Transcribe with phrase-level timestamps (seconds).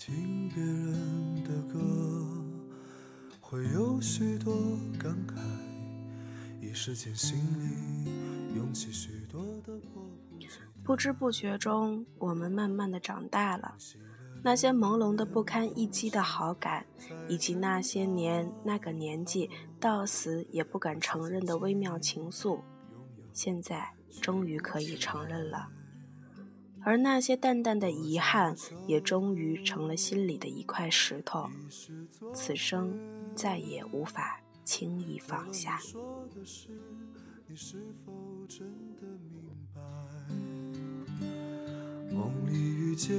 [0.00, 1.78] 听别人的歌，
[3.38, 4.54] 会有许多
[4.98, 5.34] 感慨，
[6.58, 10.52] 一时间心里涌起许多的迫不及待。
[10.82, 13.74] 不知不觉中，我们慢慢的长大了。
[14.42, 16.86] 那些朦胧的不堪一击的好感，
[17.28, 22.62] 以及那些年那个年纪到死也不敢承认的微妙情愫，
[23.34, 23.86] 现在
[24.22, 25.68] 终于可以承认了。
[26.82, 28.56] 而那些淡淡的遗憾，
[28.86, 31.48] 也终于成了心里的一块石头，
[32.32, 32.98] 此生
[33.34, 35.78] 再也无法轻易放下。
[37.46, 38.12] 你是否
[38.48, 38.66] 真
[38.96, 39.42] 的明
[39.74, 39.82] 白？
[42.14, 43.14] 梦里遇见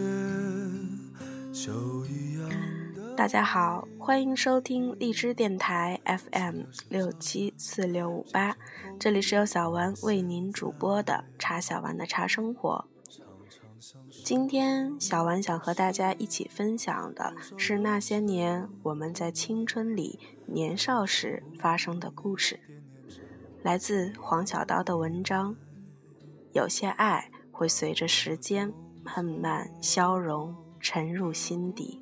[1.53, 2.49] 秋一样
[2.95, 8.57] 的大家好，欢迎收听荔枝电台 FM 六七四六五八，
[8.99, 12.85] 这里是由小丸为您主播的茶小丸的茶生活。
[14.23, 22.59] 今天小丸想和大家一起分享的是那些年我们在青春里年少时发生的故事，
[23.63, 25.55] 来自黄小刀的文章。
[26.53, 28.71] 有些爱会随着时间
[29.03, 31.99] 慢慢消融，沉入心底。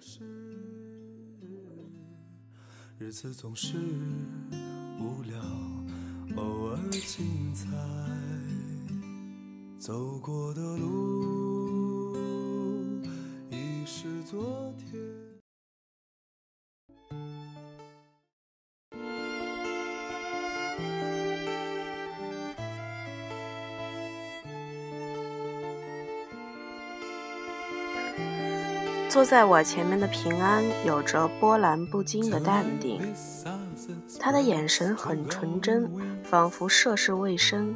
[2.98, 3.78] 日子总是
[5.00, 5.40] 无聊，
[6.36, 7.66] 偶尔精彩。
[9.80, 11.49] 走过的路
[14.30, 15.02] 昨天。
[29.10, 33.02] 坐在我前面的平安有着波澜不惊的淡定，
[34.20, 35.92] 他的眼神很纯真，
[36.24, 37.76] 仿佛涉世未深，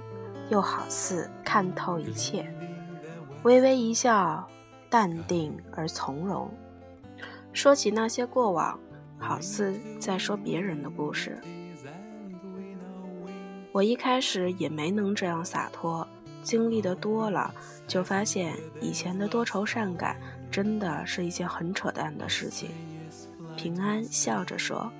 [0.51, 2.47] 又好似看透一切。
[3.41, 4.47] 微微一笑，
[4.93, 6.47] 淡定而从容。
[7.51, 8.79] 说起那些过往，
[9.17, 11.35] 好似在说别人的故事。
[13.71, 16.07] 我一开始也没能这样洒脱，
[16.43, 17.51] 经历的多了，
[17.87, 20.15] 就发现以前的多愁善感。
[20.51, 22.69] 真的是一件很扯淡的事情。
[23.57, 24.91] 平安笑着说：“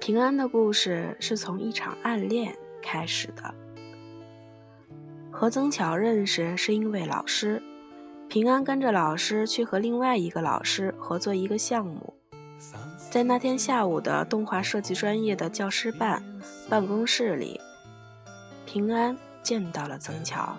[0.00, 3.54] 平安的故事是从一场暗恋开始的。
[5.30, 7.62] 和曾巧认识是因为老师，
[8.30, 12.14] 平安跟着老师去和另外一个老师合作一个项目。
[13.10, 16.22] 在那天下午的动画设计专业的教师办
[16.68, 17.60] 办公室里，
[18.64, 20.56] 平安见到了曾巧。”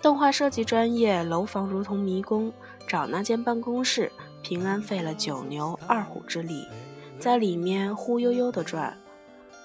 [0.00, 2.52] 动画设计专业楼房如同迷宫，
[2.86, 6.68] 找那间办公室，平安费了九牛二虎之力，
[7.18, 8.96] 在里面忽悠悠地转。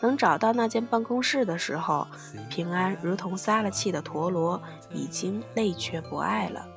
[0.02, 2.08] 能找到那间办公室的时候，
[2.50, 6.68] 平安如同撒了气的陀螺，已经累却不爱了。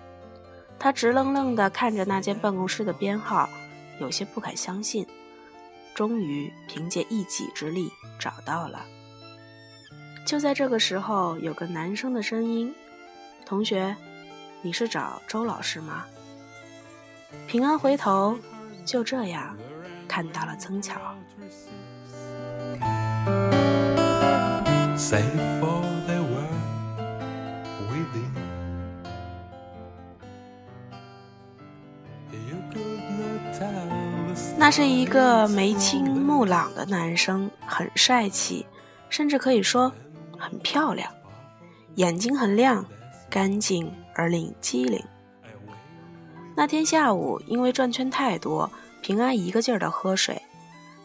[0.79, 3.49] 他直愣愣地看着那间办公室的编号，
[4.01, 5.07] 有些不敢相信。
[5.95, 8.87] 终于凭借一己之力找到了。
[10.25, 12.75] 就在这个时候，有个男生的声音。
[13.45, 13.95] 同学，
[14.63, 16.07] 你是找周老师吗？
[17.47, 18.39] 平安回头，
[18.87, 19.55] 就这样
[20.09, 20.99] 看到了曾巧。
[34.56, 38.65] 那是一个眉清目朗的男生，很帅气，
[39.09, 39.93] 甚至可以说
[40.38, 41.12] 很漂亮，
[41.97, 42.84] 眼睛很亮。
[43.28, 45.00] 干净而令机灵。
[46.56, 48.69] 那天下午，因为转圈太多，
[49.00, 50.42] 平安一个劲儿的喝水，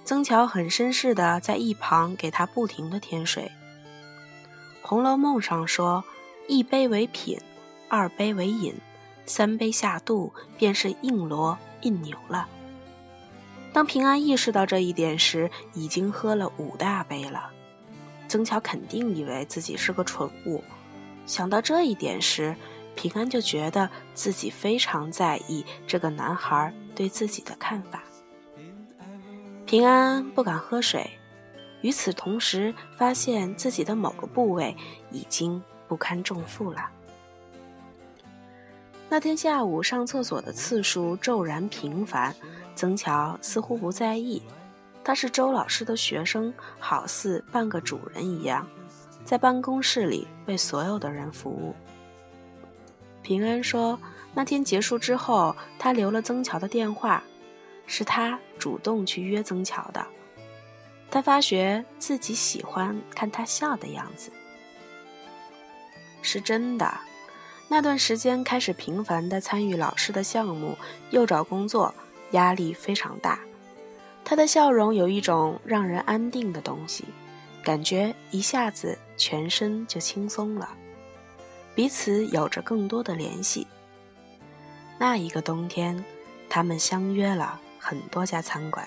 [0.03, 3.43] 曾乔很绅士的在一旁给他不停的添水。
[4.87, 6.03] 《红楼梦》上说
[6.47, 7.39] ：“一杯为品，
[7.89, 8.75] 二杯为饮，
[9.25, 12.47] 三杯下肚便是硬罗硬牛了。”
[13.73, 17.49] 当平安意识到这一点时，已经喝了五大杯了。
[18.27, 20.63] 曾巧肯定以为自己是个蠢物。
[21.25, 22.55] 想到这一点时，
[22.95, 28.03] 平安就觉得自己非常在意这个男孩对自己的看法。
[29.65, 31.09] 平安不敢喝水，
[31.81, 34.75] 与此同时，发现自己的某个部位
[35.11, 36.89] 已经不堪重负了。
[39.07, 42.35] 那天下午上厕所的次数骤然频繁，
[42.75, 44.41] 曾乔似乎不在意，
[45.03, 48.67] 他是周老师的学生，好似半个主人一样。
[49.23, 51.75] 在办公室里为所有的人服务。
[53.21, 53.99] 平安说，
[54.33, 57.23] 那天结束之后，他留了曾乔的电话，
[57.87, 60.05] 是他主动去约曾乔的。
[61.15, 64.29] 他发觉自己喜欢看他笑的样子，
[66.21, 66.93] 是真的。
[67.69, 70.77] 那段时间开始频繁地参与老师的项目，
[71.11, 71.95] 又找工作，
[72.31, 73.39] 压力非常大。
[74.25, 77.05] 他的笑容有一种让人安定的东西，
[77.63, 80.67] 感觉一下子全身就轻松了。
[81.73, 83.65] 彼此有着更多的联系。
[84.99, 86.03] 那一个冬天，
[86.49, 88.85] 他们相约了很多家餐馆，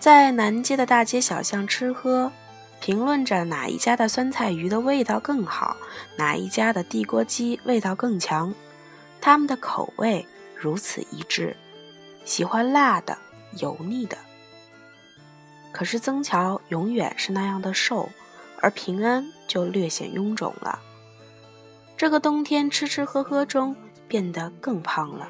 [0.00, 2.32] 在南街的大街小巷吃喝，
[2.80, 5.76] 评论着哪一家的酸菜鱼的味道更好，
[6.16, 8.54] 哪一家的地锅鸡味道更强。
[9.20, 10.26] 他们的口味
[10.56, 11.54] 如此一致。
[12.24, 13.18] 喜欢辣的、
[13.58, 14.16] 油腻的。
[15.70, 18.08] 可是曾乔永远是那样的瘦，
[18.62, 20.80] 而平安就略显臃肿了。
[21.98, 23.76] 这个冬天吃吃喝喝中
[24.08, 25.28] 变得更胖了。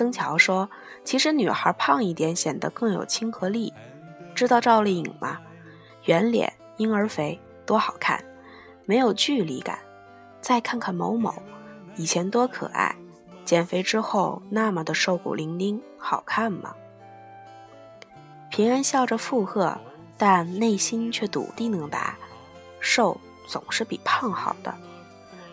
[0.00, 0.70] 曾乔说
[1.04, 3.70] ：“其实女孩胖一点显得更有亲和力。
[4.34, 5.38] 知道赵丽颖吗？
[6.06, 8.24] 圆脸、婴儿肥，多好看，
[8.86, 9.78] 没有距离感。
[10.40, 11.34] 再看看某某，
[11.96, 12.96] 以前多可爱。”
[13.44, 16.74] 减肥之后那么的瘦骨伶仃，好看吗？
[18.48, 19.78] 平安笑着附和，
[20.16, 22.16] 但内心却笃定能答：
[22.78, 24.74] 瘦总是比胖好的。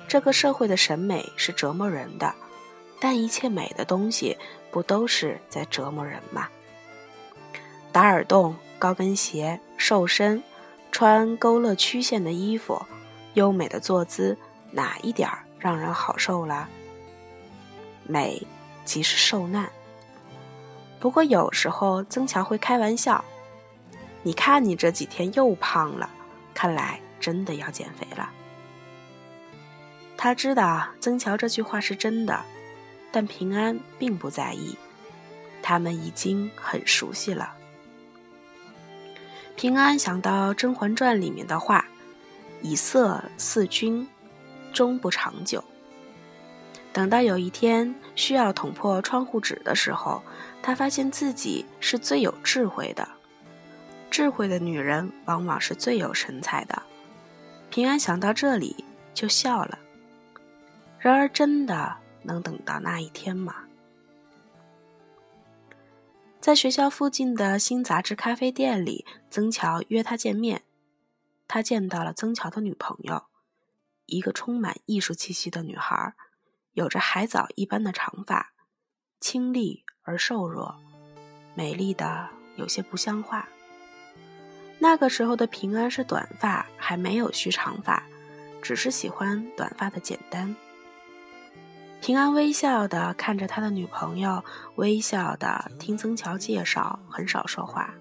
[0.07, 2.33] 这个社会的审美是折磨人的，
[2.99, 4.37] 但一切美的东西
[4.71, 6.47] 不都是在折磨人吗？
[7.91, 10.43] 打耳洞、高跟鞋、瘦身、
[10.91, 12.85] 穿勾勒曲线的衣服、
[13.33, 14.37] 优美的坐姿，
[14.71, 16.67] 哪一点儿让人好受了？
[18.03, 18.45] 美，
[18.85, 19.69] 即是受难。
[20.99, 23.23] 不过有时候曾乔会开玩笑
[24.23, 26.09] ：“你看你这几天又胖了，
[26.53, 28.31] 看来真的要减肥了。”
[30.17, 32.43] 他知道曾乔这句话是真的，
[33.11, 34.75] 但平安并不在意，
[35.61, 37.53] 他们已经很熟悉了。
[39.55, 41.87] 平安想到《甄嬛传》里面的话
[42.61, 44.07] ：“以色侍君，
[44.71, 45.63] 终不长久。”
[46.93, 50.21] 等到有一天需要捅破窗户纸的时候，
[50.61, 53.07] 他发现自己是最有智慧的。
[54.09, 56.81] 智慧的女人往往是最有神采的。
[57.69, 59.77] 平安想到这里就笑了。
[60.97, 61.95] 然而，真的
[62.27, 63.63] 能等到那一天吗？
[66.39, 70.61] 在学校附近的新杂志咖啡店里，曾乔约他见面。
[71.47, 73.23] 他见到了曾乔的女朋友，
[74.05, 76.13] 一个充满艺术气息的女孩。
[76.73, 78.53] 有着海藻一般的长发，
[79.19, 80.75] 清丽而瘦弱，
[81.55, 83.49] 美丽的有些不像话。
[84.77, 88.03] 那个时候的平安是短发，还没有蓄长发，
[88.61, 90.55] 只是喜欢短发的简单。
[92.01, 94.43] 平安微笑的看着他的女朋友，
[94.75, 97.93] 微笑的听曾乔介绍，很少说话，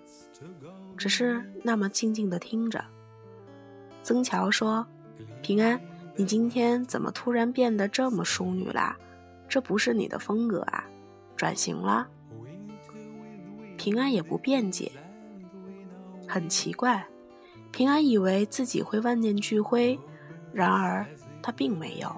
[0.96, 2.84] 只是那么静静的听着。
[4.02, 4.86] 曾乔说
[5.42, 5.80] ：“平安。”
[6.18, 8.96] 你今天怎么突然变得这么淑女啦？
[9.50, 10.82] 这不是你的风格啊，
[11.36, 12.08] 转型了。
[13.76, 14.90] 平安也不辩解，
[16.26, 17.06] 很奇怪。
[17.70, 19.98] 平安以为自己会万念俱灰，
[20.54, 21.04] 然而
[21.42, 22.10] 他并没有。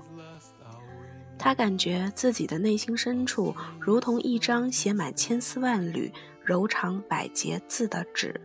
[1.39, 6.13] 他感觉自己的内心深处如同一张写满千丝万缕、
[6.43, 8.39] 柔长百结字的纸，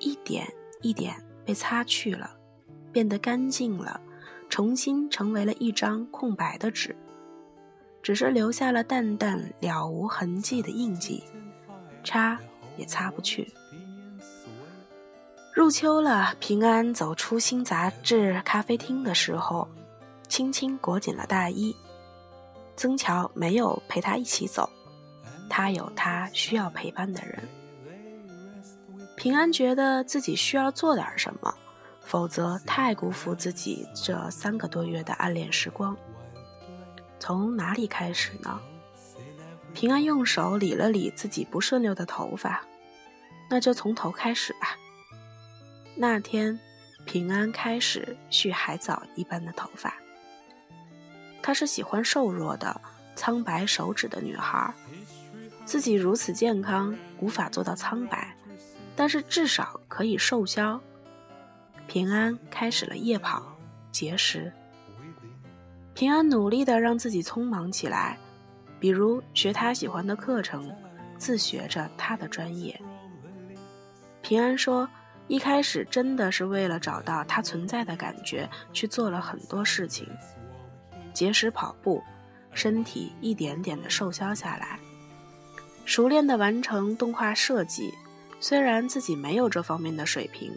[0.00, 0.46] 一点
[0.82, 1.14] 一点
[1.44, 2.30] 被擦去了，
[2.92, 4.00] 变得干净了。
[4.48, 6.96] 重新成为了一张空白的纸，
[8.02, 11.22] 只是留下了淡淡了无痕迹的印记，
[12.02, 12.36] 擦
[12.76, 13.46] 也擦不去。
[15.54, 19.68] 入秋了，平安走出新杂志咖啡厅的时候，
[20.26, 21.72] 轻轻裹紧了大衣。
[22.80, 24.66] 曾乔没有陪他一起走，
[25.50, 27.46] 他有他需要陪伴的人。
[29.18, 31.54] 平安觉得自己需要做点什么。
[32.00, 35.94] 否则太辜负自己这三个多月的暗恋时光。
[37.18, 38.58] 从哪里开始呢？
[39.74, 42.64] 平安用手理了理自己不顺溜的头发，
[43.50, 44.78] 那就从头开始吧。
[45.94, 46.58] 那天，
[47.04, 49.94] 平安开始蓄海藻一般的头发。
[51.50, 52.80] 她是喜欢瘦弱的、
[53.16, 54.72] 苍白手指的女孩。
[55.64, 58.36] 自己如此健康，无法做到苍白，
[58.94, 60.80] 但是至少可以瘦削。
[61.88, 63.42] 平安开始了夜跑、
[63.90, 64.52] 节食。
[65.92, 68.16] 平安努力的让自己匆忙起来，
[68.78, 70.72] 比如学他喜欢的课程，
[71.18, 72.80] 自学着他的专业。
[74.22, 74.88] 平安说，
[75.26, 80.08] 一开始真的是为了找到他存在的感觉，去做了很多事情，
[81.12, 82.02] 节食跑步，
[82.52, 84.78] 身体一点点的瘦削下来，
[85.84, 87.92] 熟练的完成动画设计。
[88.40, 90.52] 虽然自己没有这方面的水平。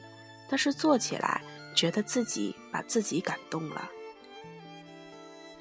[0.49, 1.41] 但是做起来，
[1.73, 3.89] 觉得自己把自己感动了。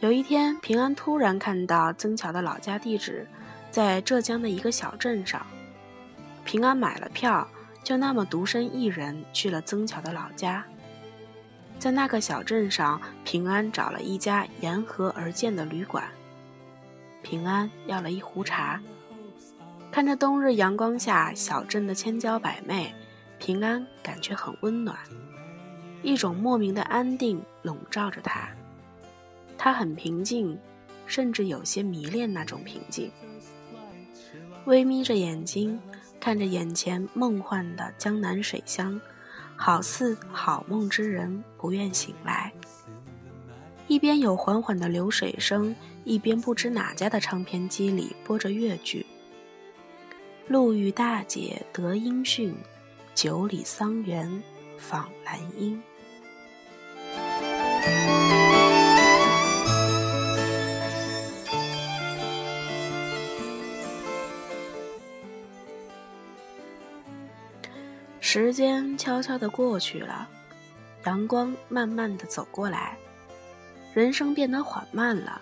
[0.01, 3.27] 有一天，平安突然看到曾乔的老家地址
[3.71, 5.47] 在浙江的一个小镇上。
[6.45, 7.49] 平安买了票，
[7.83, 10.63] 就那么独身一人去了曾乔的老家。
[11.83, 16.09] 在那个小镇上，平安找了一家沿河而建的旅馆。
[17.25, 18.81] 平安要了一壶茶，
[19.91, 22.95] 看着冬日阳光下小镇的千娇百媚，
[23.41, 24.97] 平安感觉很温暖，
[26.05, 28.49] 一种莫名的安定笼罩着他。
[29.59, 30.57] 他很平静，
[31.09, 33.11] 甚至有些迷恋那种平静。
[34.67, 35.81] 微眯着眼睛，
[36.21, 39.01] 看着眼前梦幻的江南水乡，
[39.65, 42.53] 好似好梦之人不愿醒来。
[43.87, 49.07] 一边有缓缓的流水声，一边不知哪家的唱片机里播着越剧。
[50.49, 52.53] 路遇大姐得音讯，
[53.15, 54.43] 九里桑园
[54.77, 55.81] 访兰英。
[68.35, 70.27] 时间悄悄地过去了，
[71.05, 72.97] 阳光慢慢地走过来，
[73.93, 75.39] 人生变得缓慢了，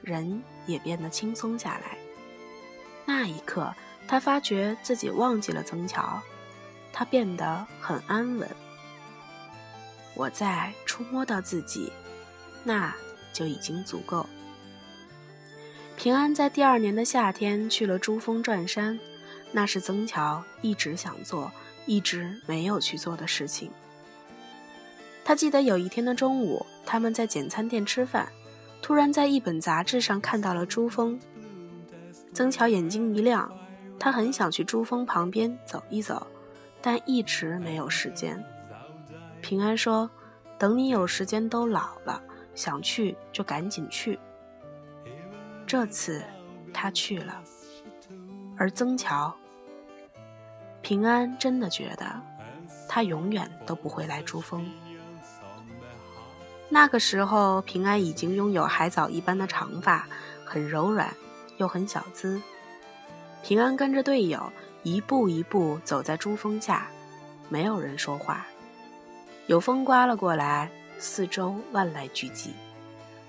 [0.00, 1.98] 人也变得轻松下来。
[3.04, 3.70] 那一刻，
[4.08, 6.22] 他发觉自己忘记了曾乔，
[6.90, 8.48] 他变得很安稳。
[10.14, 11.92] 我在触摸到自己，
[12.64, 12.94] 那
[13.34, 14.26] 就已经足够。
[15.98, 18.98] 平安在第二年的夏天去了珠峰转山，
[19.52, 21.52] 那是曾乔一直想做。
[21.86, 23.70] 一直没有去做的事情。
[25.24, 28.28] 他记得有一天的中午，他们在简餐店吃饭，
[28.80, 31.18] 突然在一本杂志上看到了珠峰。
[32.34, 33.52] 曾乔眼睛一亮，
[33.98, 36.26] 他很想去珠峰旁边走一走，
[36.80, 38.42] 但一直没有时间。
[39.40, 40.10] 平安说
[40.58, 42.22] ：“等你有时间都老了，
[42.54, 44.18] 想去就赶紧去。”
[45.66, 46.22] 这次
[46.72, 47.42] 他去了，
[48.56, 49.34] 而曾乔。
[50.82, 52.20] 平安真的觉得，
[52.88, 54.68] 他永远都不会来珠峰。
[56.68, 60.06] 那个时候，平安已经拥有海藻一般的长发，
[60.44, 61.14] 很柔软，
[61.58, 62.40] 又很小资。
[63.42, 66.88] 平安跟着队友一步一步走在珠峰下，
[67.48, 68.44] 没有人说话。
[69.46, 72.50] 有风刮了过来，四周万籁俱寂，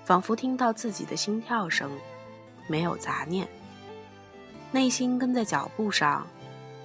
[0.04, 1.90] 仿佛听到自己的心跳声，
[2.66, 3.46] 没有杂念。
[4.72, 6.26] 内心跟在脚步上。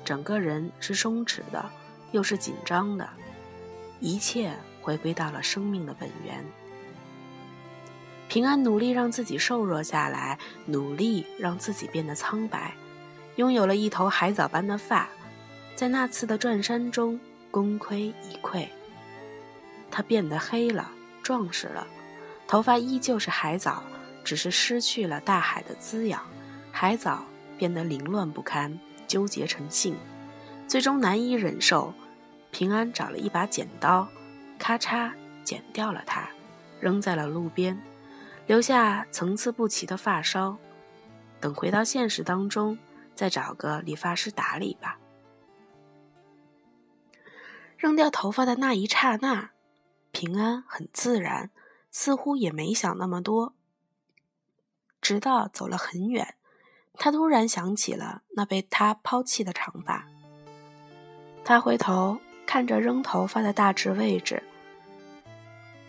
[0.10, 1.70] 整个人是松弛的，
[2.14, 3.08] 又是紧张的，
[4.00, 4.52] 一切
[4.82, 6.44] 回归到了生命的本源。
[8.28, 12.74] 平安努力让自己瘦弱下来，努力让自己变得苍白，
[13.36, 15.08] 拥有了一头海藻般的发，
[15.76, 17.20] 在那次的转山中
[17.52, 18.68] 功亏一篑。
[19.92, 20.90] 他变得黑了，
[21.22, 21.86] 壮实了，
[22.48, 23.84] 头发依旧是海藻，
[24.24, 26.20] 只是失去了大海的滋养，
[26.72, 27.24] 海藻
[27.60, 28.80] 变得凌乱不堪。
[29.10, 29.98] 纠结成性，
[30.68, 31.94] 最终难以忍受。
[32.52, 34.08] 平安找了一把剪刀，
[34.58, 35.12] 咔嚓
[35.44, 36.30] 剪掉了它，
[36.80, 37.80] 扔在了路边，
[38.48, 40.58] 留下层次不齐的发梢。
[41.42, 42.78] 等回到现实当中，
[43.16, 45.00] 再找个理发师打理吧。
[47.78, 49.52] 扔掉头发的那一刹那，
[50.12, 51.50] 平安很自然，
[51.92, 53.54] 似乎也没想那么多。
[55.02, 56.36] 直到走了很远。
[57.00, 60.06] 他突然想起了那被他抛弃的长发。
[61.46, 64.44] 他回头看着扔头发的大致位置。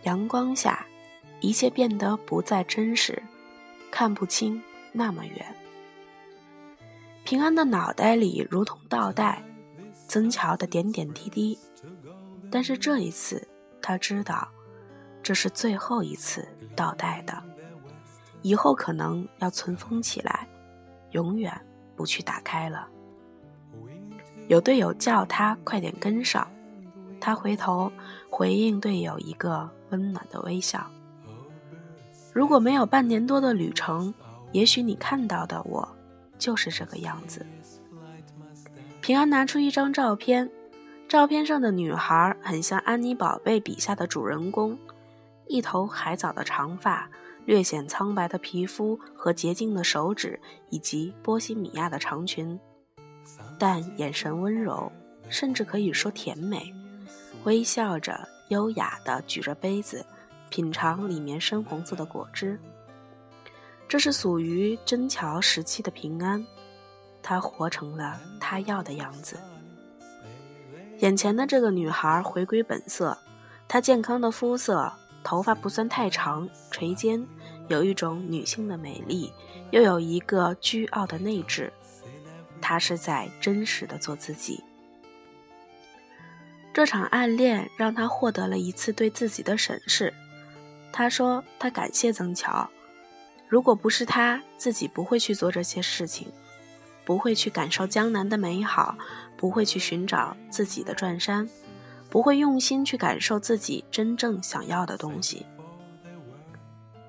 [0.05, 0.87] 阳光下，
[1.40, 3.23] 一切变得不再真实，
[3.90, 4.62] 看不清
[4.93, 5.45] 那么远。
[7.25, 9.43] 平安的脑袋里如同倒带，
[10.09, 11.59] 曾乔的点点滴滴。
[12.50, 13.47] 但是这一次，
[13.83, 14.49] 他知道，
[15.23, 17.43] 这是最后一次倒带的，
[18.43, 20.49] 以后可能要存封起来。
[21.12, 21.52] 永远
[21.97, 22.88] 不去打开了。
[24.49, 26.50] 有队友叫他快点跟上，
[27.21, 27.93] 他回头
[28.29, 30.85] 回应队友一个温暖的微笑。
[32.33, 34.12] 如果没有半年多的旅程，
[34.52, 35.88] 也许你看到的我
[36.38, 37.45] 就是这个样子。
[39.00, 40.50] 平安拿出一张照片，
[41.09, 44.79] 照片上的女孩很像安妮宝贝笔下的主人公，
[45.47, 47.09] 一头海藻的长发。
[47.47, 52.59] 略显苍白的皮肤和洁净的手指，以及波西米亚的长裙，
[53.59, 54.91] 但眼神温柔，
[55.29, 56.73] 甚至可以说甜美，
[57.45, 60.05] 微笑着，优雅地举着杯子，
[60.49, 62.59] 品尝里面深红色的果汁。
[63.89, 66.47] 这是属于真桥时期的平安，
[67.23, 69.37] 他活成了他要的样子。
[70.99, 73.17] 眼前的这个女孩回归本色，
[73.67, 74.93] 她健康的肤色。
[75.23, 77.27] 头发不算太长，垂肩，
[77.69, 79.33] 有一种女性的美丽，
[79.71, 81.73] 又有一个倨傲的内质。
[82.61, 84.62] 她是在真实的做自己。
[86.73, 90.15] 这场暗恋让他获得了一次对自己的审视。
[90.93, 92.69] 他说：“他感谢曾乔，
[93.49, 96.29] 如果不是他，自己不会去做这些事情，
[97.05, 98.97] 不会去感受江南的美好，
[99.37, 101.49] 不会去寻找自己的转山，
[102.11, 105.47] 不会用心去感受自己真正想要的东西。”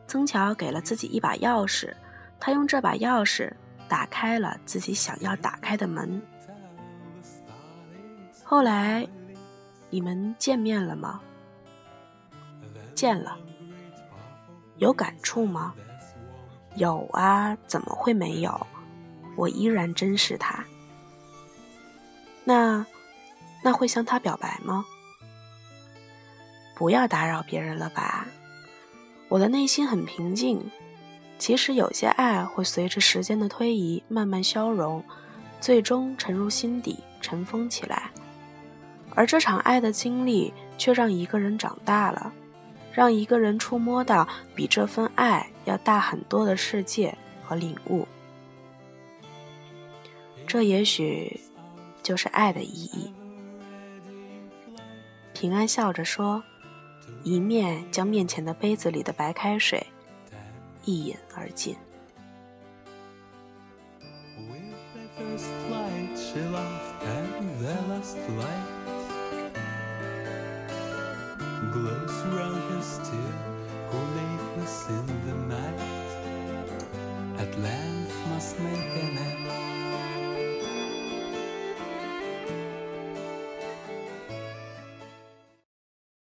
[0.08, 1.94] 曾乔给了自己一把钥匙，
[2.40, 3.52] 他用这把钥匙
[3.90, 6.22] 打开了自己想要打开的门。
[8.44, 9.08] 后来。
[9.94, 11.20] 你们见面了吗？
[12.96, 13.38] 见了，
[14.78, 15.76] 有感触吗？
[16.76, 18.68] 有啊，怎么会没有？
[19.36, 20.64] 我依然珍视他。
[22.46, 22.86] 那，
[23.62, 24.86] 那会向他表白吗？
[26.76, 28.28] 不要打扰别人了吧。
[29.28, 30.62] 我的内心很平静。
[31.38, 35.04] 其实有些爱会随着时间的推移慢慢消融，
[35.60, 38.12] 最终沉入心底，尘封起来。
[39.16, 42.32] 而这场爱的经历，却让一个人长大了，
[42.94, 48.08] 让一个人触摸到比这份爱要大很多的世界和领悟。
[50.46, 51.42] 这也许
[52.04, 53.12] 就是爱的意义。
[55.42, 56.44] 平安笑着说，
[57.24, 59.84] 一面将面前的杯子里的白开水
[60.86, 61.76] 一饮而尽。